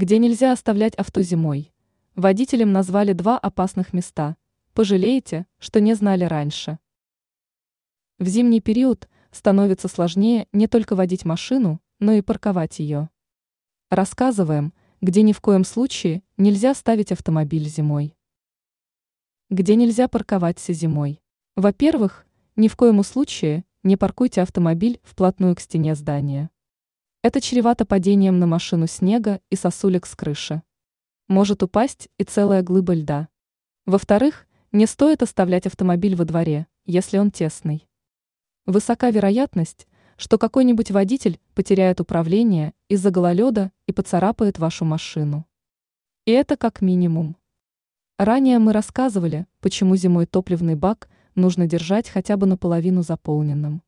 Где 0.00 0.18
нельзя 0.18 0.52
оставлять 0.52 0.94
авто 0.94 1.22
зимой? 1.22 1.72
Водителям 2.14 2.70
назвали 2.70 3.14
два 3.14 3.36
опасных 3.36 3.92
места. 3.92 4.36
Пожалеете, 4.72 5.44
что 5.58 5.80
не 5.80 5.94
знали 5.94 6.22
раньше. 6.22 6.78
В 8.20 8.28
зимний 8.28 8.60
период 8.60 9.08
становится 9.32 9.88
сложнее 9.88 10.46
не 10.52 10.68
только 10.68 10.94
водить 10.94 11.24
машину, 11.24 11.80
но 11.98 12.12
и 12.12 12.22
парковать 12.22 12.78
ее. 12.78 13.10
Рассказываем, 13.90 14.72
где 15.00 15.22
ни 15.22 15.32
в 15.32 15.40
коем 15.40 15.64
случае 15.64 16.22
нельзя 16.36 16.74
ставить 16.74 17.10
автомобиль 17.10 17.64
зимой. 17.68 18.16
Где 19.50 19.74
нельзя 19.74 20.06
парковаться 20.06 20.72
зимой? 20.72 21.20
Во-первых, 21.56 22.24
ни 22.54 22.68
в 22.68 22.76
коем 22.76 23.02
случае 23.02 23.64
не 23.82 23.96
паркуйте 23.96 24.42
автомобиль 24.42 25.00
вплотную 25.02 25.56
к 25.56 25.60
стене 25.60 25.96
здания. 25.96 26.50
Это 27.28 27.42
чревато 27.42 27.84
падением 27.84 28.38
на 28.38 28.46
машину 28.46 28.86
снега 28.86 29.42
и 29.50 29.54
сосулек 29.54 30.06
с 30.06 30.16
крыши. 30.16 30.62
Может 31.28 31.62
упасть 31.62 32.08
и 32.16 32.24
целая 32.24 32.62
глыба 32.62 32.94
льда. 32.94 33.28
Во-вторых, 33.84 34.46
не 34.72 34.86
стоит 34.86 35.22
оставлять 35.22 35.66
автомобиль 35.66 36.16
во 36.16 36.24
дворе, 36.24 36.68
если 36.86 37.18
он 37.18 37.30
тесный. 37.30 37.86
Высока 38.64 39.10
вероятность, 39.10 39.86
что 40.16 40.38
какой-нибудь 40.38 40.90
водитель 40.90 41.38
потеряет 41.52 42.00
управление 42.00 42.72
из-за 42.88 43.10
гололеда 43.10 43.72
и 43.86 43.92
поцарапает 43.92 44.58
вашу 44.58 44.86
машину. 44.86 45.44
И 46.24 46.30
это 46.30 46.56
как 46.56 46.80
минимум. 46.80 47.36
Ранее 48.16 48.58
мы 48.58 48.72
рассказывали, 48.72 49.46
почему 49.60 49.96
зимой 49.96 50.24
топливный 50.24 50.76
бак 50.76 51.10
нужно 51.34 51.66
держать 51.66 52.08
хотя 52.08 52.38
бы 52.38 52.46
наполовину 52.46 53.02
заполненным. 53.02 53.82